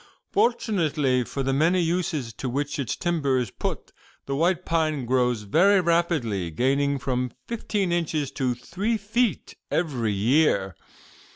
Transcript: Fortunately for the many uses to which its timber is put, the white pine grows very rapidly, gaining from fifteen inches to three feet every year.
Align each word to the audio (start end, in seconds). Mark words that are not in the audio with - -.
Fortunately 0.31 1.23
for 1.23 1.43
the 1.43 1.53
many 1.53 1.79
uses 1.79 2.33
to 2.33 2.49
which 2.49 2.79
its 2.79 2.95
timber 2.95 3.37
is 3.37 3.51
put, 3.51 3.91
the 4.25 4.35
white 4.35 4.65
pine 4.65 5.05
grows 5.05 5.43
very 5.43 5.79
rapidly, 5.79 6.49
gaining 6.49 6.97
from 6.97 7.29
fifteen 7.47 7.91
inches 7.91 8.31
to 8.31 8.55
three 8.55 8.97
feet 8.97 9.53
every 9.69 10.11
year. 10.13 10.75